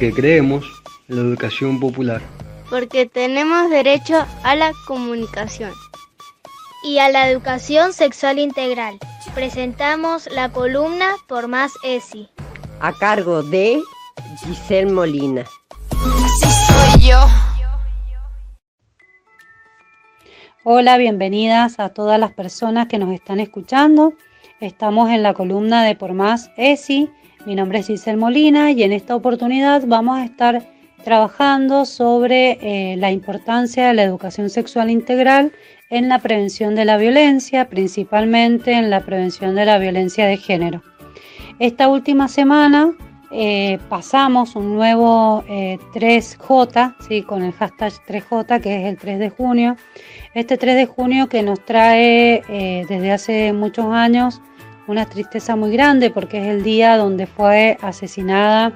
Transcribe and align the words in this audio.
porque 0.00 0.14
creemos 0.14 0.64
en 1.10 1.16
la 1.16 1.20
educación 1.20 1.78
popular. 1.78 2.22
Porque 2.70 3.04
tenemos 3.04 3.68
derecho 3.68 4.24
a 4.44 4.54
la 4.54 4.72
comunicación. 4.86 5.72
Y 6.82 7.00
a 7.00 7.10
la 7.10 7.28
educación 7.28 7.92
sexual 7.92 8.38
integral. 8.38 8.98
Presentamos 9.34 10.26
la 10.32 10.50
columna 10.52 11.10
Por 11.28 11.48
Más 11.48 11.72
ESI. 11.84 12.30
A 12.80 12.94
cargo 12.94 13.42
de 13.42 13.82
Giselle 14.42 14.90
Molina. 14.90 15.44
Así 15.90 16.48
soy 16.72 17.10
yo. 17.10 17.18
Hola, 20.64 20.96
bienvenidas 20.96 21.78
a 21.78 21.90
todas 21.90 22.18
las 22.18 22.32
personas 22.32 22.86
que 22.86 22.96
nos 22.96 23.12
están 23.12 23.38
escuchando. 23.38 24.14
Estamos 24.60 25.10
en 25.10 25.22
la 25.22 25.34
columna 25.34 25.84
de 25.84 25.94
Por 25.94 26.14
Más 26.14 26.50
ESI. 26.56 27.10
Mi 27.46 27.54
nombre 27.54 27.78
es 27.78 27.86
Giselle 27.86 28.18
Molina 28.18 28.70
y 28.70 28.82
en 28.82 28.92
esta 28.92 29.16
oportunidad 29.16 29.84
vamos 29.86 30.18
a 30.18 30.24
estar 30.24 30.62
trabajando 31.02 31.86
sobre 31.86 32.58
eh, 32.60 32.96
la 32.98 33.10
importancia 33.10 33.88
de 33.88 33.94
la 33.94 34.02
educación 34.02 34.50
sexual 34.50 34.90
integral 34.90 35.50
en 35.88 36.10
la 36.10 36.18
prevención 36.18 36.74
de 36.74 36.84
la 36.84 36.98
violencia, 36.98 37.70
principalmente 37.70 38.72
en 38.72 38.90
la 38.90 39.00
prevención 39.00 39.54
de 39.54 39.64
la 39.64 39.78
violencia 39.78 40.26
de 40.26 40.36
género. 40.36 40.82
Esta 41.58 41.88
última 41.88 42.28
semana 42.28 42.92
eh, 43.32 43.78
pasamos 43.88 44.54
un 44.54 44.74
nuevo 44.74 45.42
3J, 45.94 46.90
eh, 46.90 47.04
¿sí? 47.08 47.22
con 47.22 47.42
el 47.42 47.52
hashtag 47.52 47.92
3J, 48.06 48.60
que 48.60 48.82
es 48.82 48.86
el 48.86 48.98
3 48.98 49.18
de 49.18 49.30
junio. 49.30 49.76
Este 50.34 50.58
3 50.58 50.76
de 50.76 50.84
junio 50.84 51.30
que 51.30 51.42
nos 51.42 51.64
trae 51.64 52.42
desde 52.86 53.12
hace 53.12 53.54
muchos 53.54 53.86
años 53.86 54.42
una 54.86 55.06
tristeza 55.06 55.56
muy 55.56 55.72
grande 55.72 56.10
porque 56.10 56.40
es 56.40 56.46
el 56.48 56.62
día 56.62 56.96
donde 56.96 57.26
fue 57.26 57.78
asesinada 57.82 58.72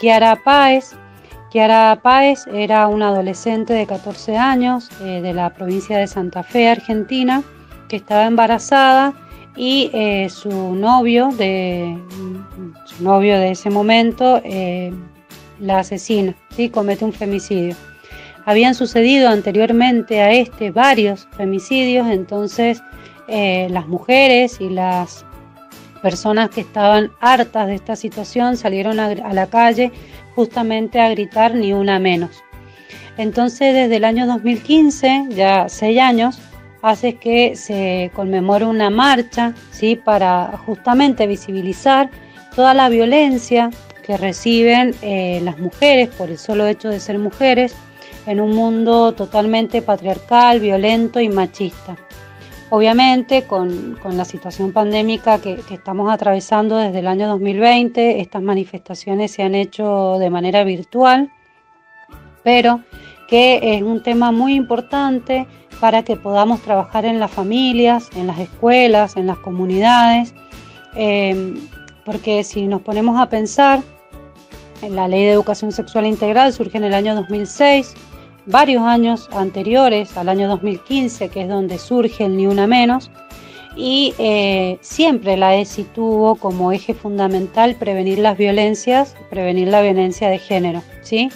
Kiara 0.00 0.36
Páez. 0.42 0.94
Kiara 1.50 2.00
Páez 2.02 2.46
era 2.52 2.88
una 2.88 3.08
adolescente 3.08 3.72
de 3.72 3.86
14 3.86 4.36
años 4.36 4.88
eh, 5.00 5.20
de 5.22 5.32
la 5.32 5.50
provincia 5.50 5.98
de 5.98 6.06
Santa 6.06 6.42
Fe, 6.42 6.68
Argentina, 6.68 7.42
que 7.88 7.96
estaba 7.96 8.26
embarazada 8.26 9.12
y 9.54 9.90
eh, 9.92 10.28
su 10.30 10.74
novio 10.74 11.28
de 11.28 11.98
su 12.86 13.04
novio 13.04 13.38
de 13.38 13.50
ese 13.50 13.68
momento 13.68 14.40
eh, 14.44 14.92
la 15.60 15.80
asesina, 15.80 16.34
¿sí? 16.50 16.70
comete 16.70 17.04
un 17.04 17.12
femicidio. 17.12 17.76
Habían 18.44 18.74
sucedido 18.74 19.28
anteriormente 19.28 20.20
a 20.20 20.32
este 20.32 20.72
varios 20.72 21.28
femicidios, 21.36 22.08
entonces 22.08 22.82
las 23.28 23.86
mujeres 23.86 24.60
y 24.60 24.68
las 24.68 25.24
personas 26.02 26.50
que 26.50 26.60
estaban 26.60 27.12
hartas 27.20 27.68
de 27.68 27.76
esta 27.76 27.96
situación 27.96 28.56
salieron 28.56 29.00
a, 29.00 29.14
la 29.14 29.46
calle 29.46 29.92
justamente 30.34 31.00
a 31.00 31.08
gritar 31.10 31.54
ni 31.54 31.72
una 31.72 31.98
menos. 31.98 32.42
Entonces 33.16 33.74
desde 33.74 33.96
el 33.96 34.04
año 34.04 34.26
2015, 34.26 35.26
ya 35.30 35.68
seis 35.68 36.00
años, 36.00 36.38
hace 36.82 37.14
que 37.14 37.54
se 37.56 38.10
conmemore 38.14 38.64
una 38.64 38.90
marcha 38.90 39.54
¿sí? 39.70 39.96
para 39.96 40.58
justamente 40.66 41.26
visibilizar 41.26 42.10
toda 42.56 42.74
la 42.74 42.88
violencia 42.88 43.70
que 44.04 44.16
reciben 44.16 44.94
eh, 45.02 45.40
las 45.44 45.58
mujeres 45.58 46.08
por 46.08 46.28
el 46.28 46.38
solo 46.38 46.66
hecho 46.66 46.88
de 46.88 46.98
ser 46.98 47.18
mujeres 47.18 47.74
en 48.26 48.40
un 48.40 48.54
mundo 48.54 49.12
totalmente 49.12 49.82
patriarcal, 49.82 50.60
violento 50.60 51.20
y 51.20 51.28
machista. 51.28 51.96
Obviamente, 52.74 53.44
con, 53.44 53.98
la 54.02 54.24
situación 54.24 54.72
pandémica 54.72 55.42
que, 55.42 55.60
estamos 55.70 56.10
atravesando 56.10 56.78
desde 56.78 57.00
el 57.00 57.06
año 57.06 57.28
2020, 57.28 58.22
estas 58.22 58.40
manifestaciones 58.40 59.30
se 59.30 59.42
han 59.42 59.54
hecho 59.54 60.16
de 60.18 60.30
manera 60.30 60.64
virtual, 60.64 61.30
pero 62.42 62.80
que 63.28 63.60
es 63.74 63.82
un 63.82 64.02
tema 64.02 64.32
muy 64.32 64.54
importante 64.54 65.46
para 65.80 66.02
que 66.02 66.16
podamos 66.16 66.62
trabajar 66.62 67.04
en 67.04 67.20
las 67.20 67.30
familias, 67.30 68.08
en 68.16 68.26
las 68.26 68.38
escuelas, 68.38 69.18
en 69.18 69.26
las 69.26 69.36
comunidades, 69.36 70.32
eh, 70.96 71.52
porque 72.06 72.42
si 72.42 72.66
nos 72.68 72.80
ponemos 72.80 73.20
a 73.20 73.28
pensar, 73.28 73.82
en 74.80 74.96
la 74.96 75.08
ley 75.08 75.24
de 75.24 75.32
educación 75.32 75.72
sexual 75.72 76.06
integral 76.06 76.54
surge 76.54 76.78
en 76.78 76.84
el 76.84 76.94
año 76.94 77.14
2006, 77.16 77.92
varios 78.46 78.82
años 78.82 79.28
anteriores, 79.32 80.16
al 80.16 80.28
año 80.28 80.48
2015, 80.48 81.28
que 81.28 81.42
es 81.42 81.48
donde 81.48 81.78
surge 81.78 82.24
el 82.24 82.36
Ni 82.36 82.46
Una 82.46 82.66
Menos, 82.66 83.10
y 83.76 84.14
eh, 84.18 84.78
siempre 84.80 85.36
la 85.36 85.56
ESI 85.56 85.84
tuvo 85.84 86.34
como 86.34 86.72
eje 86.72 86.94
fundamental 86.94 87.76
prevenir 87.76 88.18
las 88.18 88.36
violencias, 88.36 89.16
prevenir 89.30 89.68
la 89.68 89.80
violencia 89.80 90.28
de 90.28 90.38
género. 90.38 90.82
¿sí? 91.00 91.30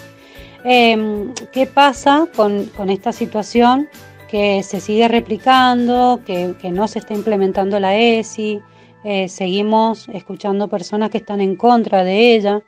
Em, 0.64 1.32
¿Qué 1.52 1.66
pasa 1.66 2.28
con, 2.34 2.68
esta 2.90 3.12
situación 3.12 3.88
que 4.28 4.62
se 4.62 4.80
sigue 4.80 5.08
replicando, 5.08 6.20
que, 6.26 6.54
no 6.70 6.88
se 6.88 6.98
está 6.98 7.14
implementando 7.14 7.80
la 7.80 7.96
ESI? 7.96 8.60
Eh, 9.04 9.28
seguimos 9.28 10.08
escuchando 10.08 10.68
personas 10.68 11.10
que 11.10 11.18
están 11.18 11.40
en 11.40 11.56
contra 11.56 12.02
de 12.02 12.34
ella 12.34 12.62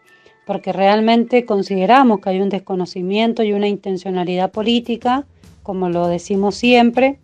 porque 0.49 0.73
realmente 0.73 1.45
consideramos 1.45 2.21
que 2.21 2.31
hay 2.31 2.41
un 2.41 2.49
desconocimiento 2.49 3.43
y 3.43 3.53
una 3.53 3.69
intencionalidad 3.69 4.51
política, 4.51 5.27
como 5.63 5.91
lo 5.91 6.07
decimos 6.07 6.55
siempre, 6.55 7.19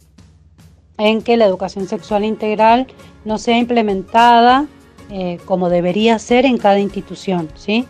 en 0.98 1.22
que 1.22 1.38
la 1.38 1.46
educación 1.46 1.88
sexual 1.88 2.22
integral 2.22 2.86
no 3.24 3.38
sea 3.38 3.56
implementada 3.56 4.66
eh, 5.10 5.38
como 5.46 5.70
debería 5.70 6.18
ser 6.18 6.44
en 6.44 6.58
cada 6.58 6.78
institución. 6.78 7.48
¿sí? 7.54 7.86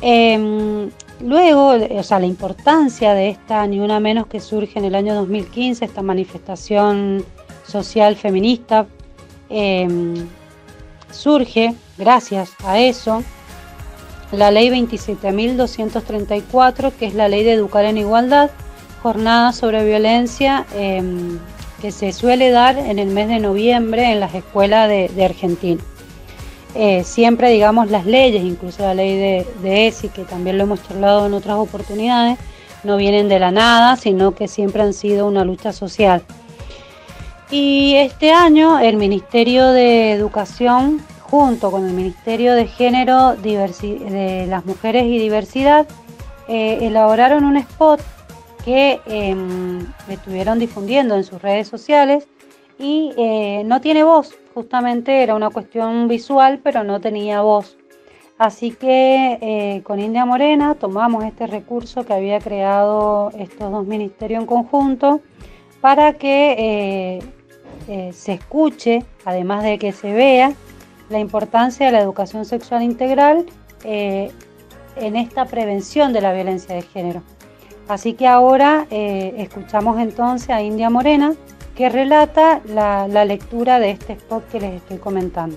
Em, 0.00 0.88
luego, 1.20 1.70
o 1.70 2.02
sea, 2.04 2.20
la 2.20 2.26
importancia 2.26 3.12
de 3.12 3.30
esta, 3.30 3.66
ni 3.66 3.80
una 3.80 3.98
menos 3.98 4.28
que 4.28 4.38
surge 4.38 4.78
en 4.78 4.84
el 4.84 4.94
año 4.94 5.16
2015, 5.16 5.84
esta 5.84 6.02
manifestación 6.02 7.24
social 7.66 8.14
feminista, 8.14 8.86
em, 9.48 10.14
surge 11.10 11.74
gracias 11.98 12.52
a 12.64 12.78
eso 12.78 13.24
la 14.38 14.50
ley 14.50 14.70
27.234, 14.70 16.92
que 16.92 17.06
es 17.06 17.14
la 17.14 17.28
ley 17.28 17.44
de 17.44 17.52
educar 17.52 17.84
en 17.84 17.98
igualdad, 17.98 18.50
jornada 19.02 19.52
sobre 19.52 19.84
violencia 19.84 20.64
em, 20.74 21.38
que 21.80 21.92
se 21.92 22.12
suele 22.12 22.50
dar 22.50 22.78
en 22.78 22.98
el 22.98 23.08
mes 23.08 23.28
de 23.28 23.38
noviembre 23.38 24.12
en 24.12 24.20
las 24.20 24.34
escuelas 24.34 24.88
de, 24.88 25.24
Argentina. 25.24 25.82
Eh, 26.74 27.04
siempre, 27.04 27.50
digamos, 27.50 27.90
las 27.90 28.06
leyes, 28.06 28.42
incluso 28.42 28.82
la 28.82 28.94
ley 28.94 29.16
de, 29.16 29.46
de 29.62 29.86
ESI, 29.86 30.08
que 30.08 30.24
también 30.24 30.58
lo 30.58 30.64
hemos 30.64 30.82
charlado 30.82 31.26
en 31.26 31.34
otras 31.34 31.56
oportunidades, 31.56 32.38
no 32.82 32.96
vienen 32.96 33.28
de 33.28 33.38
la 33.38 33.50
nada, 33.50 33.96
sino 33.96 34.34
que 34.34 34.48
siempre 34.48 34.82
han 34.82 34.94
sido 34.94 35.26
una 35.26 35.44
lucha 35.44 35.72
social. 35.72 36.24
Y 37.50 37.94
este 37.96 38.32
año 38.32 38.80
el 38.80 38.96
Ministerio 38.96 39.68
de 39.68 40.12
Educación 40.12 41.02
junto 41.30 41.70
con 41.70 41.86
el 41.86 41.92
Ministerio 41.92 42.54
de 42.54 42.66
Género, 42.66 43.34
de 43.34 44.46
las 44.48 44.64
Mujeres 44.66 45.04
y 45.04 45.18
Diversidad, 45.18 45.86
eh, 46.48 46.78
elaboraron 46.82 47.44
un 47.44 47.56
spot 47.56 48.00
que 48.64 49.00
em, 49.06 49.86
estuvieron 50.08 50.58
difundiendo 50.58 51.16
en 51.16 51.24
sus 51.24 51.40
redes 51.40 51.68
sociales 51.68 52.28
y 52.78 53.12
eh, 53.16 53.62
no 53.64 53.80
tiene 53.80 54.04
voz, 54.04 54.34
justamente 54.52 55.22
era 55.22 55.34
una 55.34 55.50
cuestión 55.50 56.08
visual, 56.08 56.60
pero 56.62 56.84
no 56.84 57.00
tenía 57.00 57.40
voz. 57.40 57.76
Así 58.36 58.72
que 58.72 59.38
eh, 59.40 59.82
con 59.84 60.00
India 60.00 60.26
Morena 60.26 60.74
tomamos 60.74 61.24
este 61.24 61.46
recurso 61.46 62.04
que 62.04 62.12
había 62.12 62.40
creado 62.40 63.30
estos 63.38 63.70
dos 63.70 63.86
ministerios 63.86 64.40
en 64.40 64.46
conjunto 64.46 65.20
para 65.80 66.14
que 66.14 67.22
se 68.12 68.32
escuche, 68.32 69.04
además 69.26 69.62
de 69.62 69.78
que 69.78 69.92
se 69.92 70.14
vea, 70.14 70.54
la 71.10 71.18
importancia 71.18 71.86
de 71.86 71.92
la 71.92 72.00
educación 72.00 72.44
sexual 72.44 72.82
integral 72.82 73.46
eh, 73.84 74.30
en 74.96 75.16
esta 75.16 75.44
prevención 75.44 76.12
de 76.12 76.20
la 76.20 76.32
violencia 76.32 76.74
de 76.74 76.82
género. 76.82 77.22
Así 77.88 78.14
que 78.14 78.26
ahora 78.26 78.86
eh, 78.90 79.34
escuchamos 79.38 79.98
entonces 79.98 80.50
a 80.50 80.62
India 80.62 80.88
Morena 80.88 81.34
que 81.76 81.88
relata 81.88 82.60
la, 82.66 83.08
la 83.08 83.24
lectura 83.24 83.78
de 83.78 83.90
este 83.90 84.14
spot 84.14 84.48
que 84.48 84.60
les 84.60 84.74
estoy 84.74 84.98
comentando. 84.98 85.56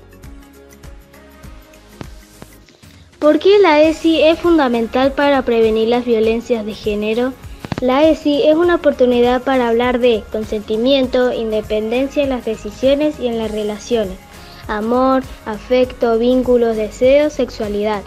¿Por 3.20 3.40
qué 3.40 3.60
la 3.60 3.82
ESI 3.82 4.22
es 4.24 4.40
fundamental 4.40 5.14
para 5.14 5.42
prevenir 5.42 5.88
las 5.88 6.06
violencias 6.06 6.66
de 6.66 6.74
género? 6.74 7.34
La 7.82 8.04
ESI 8.04 8.44
es 8.48 8.56
una 8.56 8.76
oportunidad 8.76 9.44
para 9.44 9.70
hablar 9.70 10.00
de 10.00 10.24
consentimiento, 10.32 11.32
independencia 11.32 12.24
en 12.24 12.30
las 12.30 12.46
decisiones 12.46 13.20
y 13.20 13.28
en 13.28 13.38
las 13.38 13.52
relaciones 13.52 14.27
amor, 14.68 15.24
afecto, 15.46 16.18
vínculos, 16.18 16.76
deseos, 16.76 17.34
sexualidad. 17.34 18.02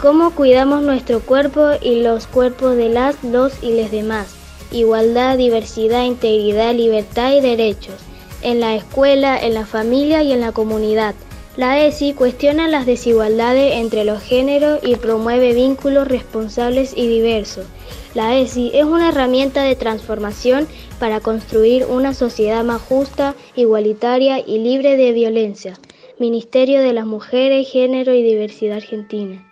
Cómo 0.00 0.32
cuidamos 0.32 0.82
nuestro 0.82 1.20
cuerpo 1.20 1.70
y 1.80 2.02
los 2.02 2.26
cuerpos 2.26 2.76
de 2.76 2.88
las, 2.88 3.22
los 3.24 3.62
y 3.62 3.72
les 3.72 3.90
demás. 3.90 4.34
Igualdad, 4.70 5.38
diversidad, 5.38 6.04
integridad, 6.04 6.74
libertad 6.74 7.32
y 7.32 7.40
derechos. 7.40 7.96
En 8.42 8.60
la 8.60 8.74
escuela, 8.74 9.38
en 9.38 9.54
la 9.54 9.64
familia 9.64 10.22
y 10.22 10.32
en 10.32 10.40
la 10.40 10.52
comunidad. 10.52 11.14
La 11.56 11.80
ESI 11.80 12.12
cuestiona 12.12 12.68
las 12.68 12.84
desigualdades 12.84 13.76
entre 13.76 14.04
los 14.04 14.22
géneros 14.22 14.78
y 14.82 14.96
promueve 14.96 15.54
vínculos 15.54 16.06
responsables 16.06 16.92
y 16.94 17.08
diversos. 17.08 17.66
La 18.12 18.36
ESI 18.36 18.72
es 18.74 18.84
una 18.84 19.08
herramienta 19.08 19.62
de 19.62 19.74
transformación 19.74 20.68
para 20.98 21.20
construir 21.20 21.86
una 21.86 22.12
sociedad 22.12 22.62
más 22.62 22.82
justa, 22.82 23.34
igualitaria 23.54 24.38
y 24.38 24.58
libre 24.58 24.98
de 24.98 25.12
violencia. 25.12 25.78
Ministerio 26.18 26.82
de 26.82 26.92
las 26.92 27.06
Mujeres, 27.06 27.70
Género 27.70 28.12
y 28.12 28.22
Diversidad 28.22 28.76
Argentina. 28.76 29.42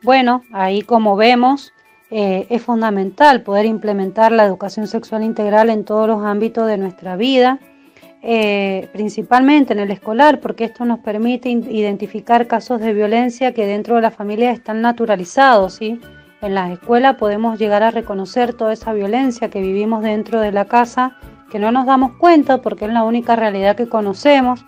Bueno, 0.00 0.42
ahí 0.52 0.82
como 0.82 1.16
vemos, 1.16 1.72
eh, 2.12 2.46
es 2.50 2.62
fundamental 2.62 3.42
poder 3.42 3.66
implementar 3.66 4.30
la 4.30 4.44
educación 4.44 4.86
sexual 4.86 5.24
integral 5.24 5.70
en 5.70 5.84
todos 5.84 6.06
los 6.06 6.22
ámbitos 6.22 6.68
de 6.68 6.78
nuestra 6.78 7.16
vida, 7.16 7.58
eh, 8.28 8.88
principalmente 8.92 9.72
en 9.72 9.78
el 9.78 9.92
escolar, 9.92 10.40
porque 10.40 10.64
esto 10.64 10.84
nos 10.84 10.98
permite 10.98 11.48
identificar 11.48 12.48
casos 12.48 12.80
de 12.80 12.92
violencia 12.92 13.54
que 13.54 13.66
dentro 13.66 13.94
de 13.94 14.02
la 14.02 14.10
familia 14.10 14.50
están 14.50 14.82
naturalizados. 14.82 15.74
¿sí? 15.74 16.00
En 16.42 16.56
las 16.56 16.72
escuelas 16.72 17.14
podemos 17.18 17.56
llegar 17.56 17.84
a 17.84 17.92
reconocer 17.92 18.52
toda 18.52 18.72
esa 18.72 18.92
violencia 18.92 19.48
que 19.48 19.60
vivimos 19.60 20.02
dentro 20.02 20.40
de 20.40 20.50
la 20.50 20.64
casa, 20.64 21.16
que 21.52 21.60
no 21.60 21.70
nos 21.70 21.86
damos 21.86 22.16
cuenta 22.18 22.60
porque 22.62 22.86
es 22.86 22.92
la 22.92 23.04
única 23.04 23.36
realidad 23.36 23.76
que 23.76 23.88
conocemos, 23.88 24.64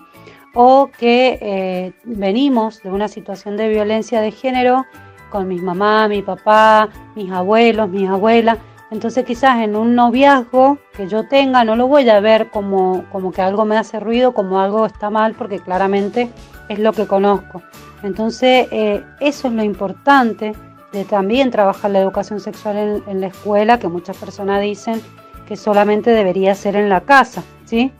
o 0.54 0.88
que 0.96 1.40
eh, 1.42 1.92
venimos 2.04 2.80
de 2.84 2.92
una 2.92 3.08
situación 3.08 3.56
de 3.56 3.70
violencia 3.70 4.20
de 4.20 4.30
género 4.30 4.86
con 5.30 5.48
mis 5.48 5.62
mamá, 5.62 6.06
mi 6.06 6.22
papá, 6.22 6.90
mis 7.16 7.32
abuelos, 7.32 7.88
mis 7.88 8.08
abuelas. 8.08 8.58
Entonces 8.90 9.24
quizás 9.24 9.58
en 9.58 9.76
un 9.76 9.94
noviazgo 9.94 10.78
que 10.94 11.08
yo 11.08 11.28
tenga 11.28 11.64
no 11.64 11.76
lo 11.76 11.86
voy 11.88 12.08
a 12.08 12.20
ver 12.20 12.50
como, 12.50 13.04
como 13.12 13.32
que 13.32 13.42
algo 13.42 13.64
me 13.64 13.76
hace 13.76 14.00
ruido, 14.00 14.32
como 14.32 14.60
algo 14.60 14.86
está 14.86 15.10
mal, 15.10 15.34
porque 15.34 15.58
claramente 15.58 16.30
es 16.68 16.78
lo 16.78 16.92
que 16.92 17.06
conozco. 17.06 17.62
Entonces 18.02 18.68
eh, 18.70 19.04
eso 19.20 19.48
es 19.48 19.54
lo 19.54 19.62
importante 19.62 20.54
de 20.92 21.04
también 21.04 21.50
trabajar 21.50 21.90
la 21.90 22.00
educación 22.00 22.40
sexual 22.40 22.76
en, 22.76 23.02
en, 23.06 23.20
la 23.20 23.26
escuela, 23.26 23.78
que 23.78 23.88
muchas 23.88 24.16
personas 24.16 24.62
dicen 24.62 25.02
que 25.46 25.56
solamente 25.56 26.10
debería 26.10 26.54
ser 26.54 26.76
en 26.76 26.88
la 26.88 27.02
casa, 27.02 27.42
¿sí? 27.66 27.92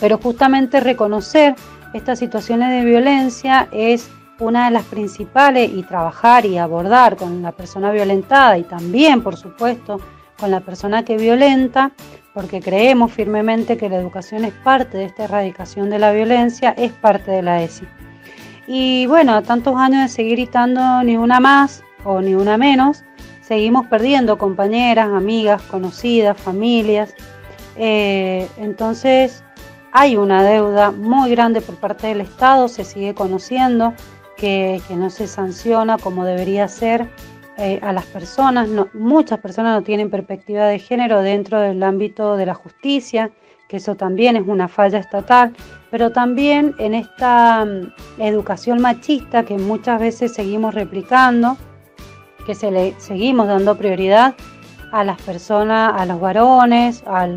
Pero 0.00 0.16
justamente 0.16 0.80
reconocer 0.80 1.54
estas 1.92 2.18
situaciones 2.18 2.70
de 2.70 2.84
violencia 2.84 3.68
es 3.72 4.10
una 4.42 4.66
de 4.66 4.72
las 4.72 4.84
principales 4.84 5.70
y 5.72 5.82
trabajar 5.82 6.44
y 6.44 6.58
abordar 6.58 7.16
con 7.16 7.42
la 7.42 7.52
persona 7.52 7.92
violentada 7.92 8.58
y 8.58 8.64
también, 8.64 9.22
por 9.22 9.36
supuesto, 9.36 10.00
con 10.38 10.50
la 10.50 10.60
persona 10.60 11.04
que 11.04 11.16
violenta, 11.16 11.92
porque 12.34 12.60
creemos 12.60 13.12
firmemente 13.12 13.76
que 13.76 13.88
la 13.88 13.96
educación 13.96 14.44
es 14.44 14.52
parte 14.52 14.98
de 14.98 15.04
esta 15.04 15.24
erradicación 15.24 15.90
de 15.90 15.98
la 15.98 16.12
violencia, 16.12 16.74
es 16.76 16.92
parte 16.92 17.30
de 17.30 17.42
la 17.42 17.62
ESI. 17.62 17.86
Y 18.66 19.06
bueno, 19.06 19.42
tantos 19.42 19.76
años 19.76 20.02
de 20.02 20.08
seguir 20.08 20.32
gritando 20.32 21.02
ni 21.04 21.16
una 21.16 21.38
más 21.40 21.82
o 22.04 22.20
ni 22.20 22.34
una 22.34 22.56
menos, 22.56 23.04
seguimos 23.40 23.86
perdiendo 23.86 24.38
compañeras, 24.38 25.08
amigas, 25.08 25.62
conocidas, 25.62 26.36
familias. 26.36 27.14
Eh, 27.76 28.48
entonces 28.56 29.44
hay 29.92 30.16
una 30.16 30.42
deuda 30.42 30.90
muy 30.90 31.30
grande 31.30 31.60
por 31.60 31.76
parte 31.76 32.08
del 32.08 32.22
Estado, 32.22 32.66
se 32.68 32.84
sigue 32.84 33.14
conociendo, 33.14 33.94
que, 34.42 34.82
no 34.96 35.08
se 35.08 35.28
sanciona 35.28 35.98
como 35.98 36.24
debería 36.24 36.66
ser 36.66 37.08
eh, 37.58 37.78
a 37.80 37.92
las 37.92 38.06
personas. 38.06 38.68
muchas 38.92 39.38
personas 39.38 39.76
no 39.76 39.82
tienen 39.82 40.10
perspectiva 40.10 40.66
de 40.66 40.80
género 40.80 41.22
dentro 41.22 41.60
del 41.60 41.80
ámbito 41.84 42.36
de 42.36 42.46
la 42.46 42.54
justicia, 42.54 43.30
que 43.68 43.76
eso 43.76 43.94
también 43.94 44.34
es 44.34 44.42
una 44.48 44.66
falla 44.66 44.98
estatal, 44.98 45.52
pero 45.92 46.10
también 46.10 46.74
en 46.78 46.92
esta 46.94 47.64
mm, 47.64 48.20
educación 48.20 48.82
machista 48.82 49.44
que 49.44 49.56
muchas 49.58 50.00
veces 50.00 50.34
seguimos 50.34 50.74
replicando, 50.74 51.56
que 52.44 52.56
se 52.56 52.72
le 52.72 52.96
seguimos 52.98 53.46
dando 53.46 53.78
prioridad 53.78 54.34
a 54.90 55.04
las 55.04 55.22
personas, 55.22 55.92
a 55.96 56.04
los 56.04 56.20
varones, 56.20 57.04
a 57.06 57.28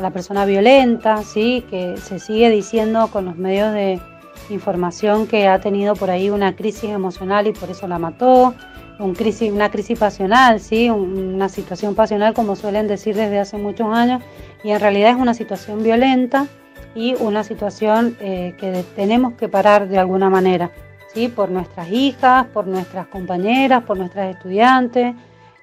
la 0.00 0.10
persona 0.10 0.46
violenta, 0.46 1.22
¿sí? 1.22 1.66
que 1.68 1.98
se 1.98 2.18
sigue 2.18 2.48
diciendo 2.48 3.08
con 3.08 3.26
los 3.26 3.36
medios 3.36 3.74
de, 3.74 4.00
información 4.50 5.26
que 5.26 5.48
ha 5.48 5.60
tenido 5.60 5.94
por 5.94 6.10
ahí 6.10 6.30
una 6.30 6.56
crisis 6.56 6.90
emocional 6.90 7.46
y 7.46 7.52
por 7.52 7.70
eso 7.70 7.86
la 7.88 7.98
mató, 7.98 8.54
una 9.00 9.70
crisis 9.70 9.98
pasional, 9.98 10.60
¿sí? 10.60 10.90
una 10.90 11.48
situación 11.48 11.94
pasional 11.94 12.34
como 12.34 12.54
suelen 12.54 12.86
decir 12.86 13.16
desde 13.16 13.38
hace 13.38 13.56
muchos 13.56 13.88
años 13.88 14.22
y 14.62 14.70
en 14.70 14.80
realidad 14.80 15.10
es 15.10 15.16
una 15.16 15.32
situación 15.32 15.82
violenta 15.82 16.46
y 16.94 17.14
una 17.14 17.42
situación 17.44 18.16
eh, 18.20 18.54
que 18.58 18.84
tenemos 18.94 19.34
que 19.34 19.48
parar 19.48 19.88
de 19.88 19.98
alguna 19.98 20.28
manera, 20.28 20.70
¿sí? 21.14 21.28
por 21.28 21.50
nuestras 21.50 21.90
hijas, 21.90 22.46
por 22.48 22.66
nuestras 22.66 23.06
compañeras, 23.06 23.84
por 23.84 23.96
nuestras 23.96 24.34
estudiantes, 24.34 25.14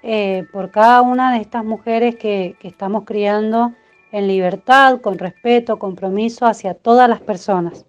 eh, 0.01 0.45
por 0.51 0.72
cada 0.72 1.01
una 1.01 1.33
de 1.33 1.42
estas 1.42 1.63
mujeres 1.63 2.16
que, 2.16 2.56
que 2.60 2.68
estamos 2.68 3.04
criando 3.06 3.74
en 4.12 4.28
libertad, 4.28 5.00
con 5.01 5.19
respeto, 5.19 5.78
compromiso 5.78 6.45
hacia 6.45 6.74
todas 6.74 7.10
las 7.10 7.19
personas. 7.19 7.86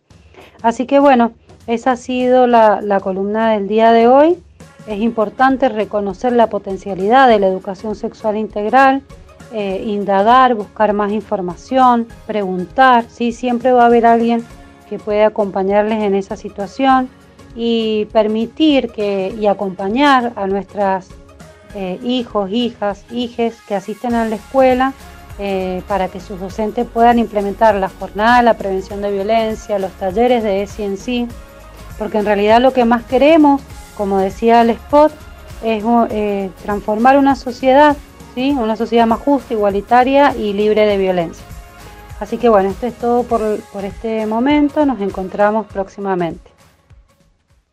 Así 0.63 0.87
que 0.87 0.99
bueno, 0.99 1.33
esa 1.67 1.93
ha 1.93 1.97
sido 1.97 2.47
la, 2.47 3.01
columna 3.03 3.53
del 3.53 3.69
día 3.69 3.93
de 3.93 4.09
hoy. 4.09 4.39
Es 4.87 5.01
importante 5.01 5.69
reconocer 5.69 6.33
la 6.33 6.49
potencialidad 6.49 7.29
de 7.29 7.39
la 7.39 7.47
educación 7.47 7.95
sexual 7.95 8.37
integral, 8.37 9.03
eh, 9.53 9.83
indagar, 9.87 10.55
buscar 10.55 10.93
más 10.95 11.13
información, 11.13 12.09
preguntar, 12.27 13.05
¿sí? 13.09 13.33
siempre 13.33 13.73
va 13.73 13.83
a 13.83 13.87
haber 13.87 14.07
alguien 14.07 14.45
que 14.89 14.99
puede 14.99 15.25
acompañarles 15.25 16.03
en 16.03 16.15
esa 16.15 16.37
situación 16.37 17.11
y 17.55 18.07
permitir 18.07 18.91
que, 18.91 19.35
y 19.39 19.47
acompañar 19.47 20.33
a 20.37 20.47
nuestras 20.47 21.09
eh, 21.75 21.99
hijos, 22.03 22.51
hijas, 22.51 23.05
hijes 23.11 23.61
que 23.69 23.75
asisten 23.75 24.15
a 24.15 24.25
la 24.25 24.37
escuela 24.37 24.95
eh, 25.39 25.83
para 25.87 26.09
que 26.09 26.21
sus 26.21 26.41
docentes 26.41 26.87
puedan 26.87 27.19
implementar 27.19 27.75
la 27.77 27.89
jornada 27.89 28.43
la 28.43 28.55
prevención 28.55 29.01
de 29.03 29.13
violencia, 29.13 29.79
los 29.79 29.93
talleres 29.93 30.43
de 30.43 30.63
ESI 30.63 31.29
porque 31.99 32.19
en 32.19 32.27
realidad 32.27 32.61
lo 32.61 32.73
que 32.73 32.85
más 32.85 33.05
queremos, 33.05 33.61
como 33.97 34.19
decía 34.19 34.63
el 34.63 34.71
spot, 34.71 35.13
es 35.65 35.85
eh, 36.11 36.51
transformar 36.63 37.19
una 37.19 37.35
sociedad, 37.35 37.97
¿sí? 38.35 38.51
una 38.51 38.77
sociedad 38.77 39.07
más 39.07 39.21
justa, 39.21 39.55
igualitaria 39.55 40.35
y 40.37 40.53
libre 40.53 40.87
de 40.87 40.97
violencia. 40.97 41.45
Así 42.21 42.39
que 42.39 42.49
bueno, 42.49 42.71
esto 42.71 42.87
es 42.87 42.95
todo 42.95 43.23
por 43.23 43.85
este 43.85 44.27
momento, 44.27 44.85
nos 44.87 45.01
encontramos 45.01 45.67
próximamente. 45.67 46.58